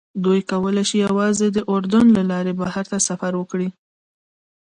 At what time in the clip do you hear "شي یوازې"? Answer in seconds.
0.89-1.47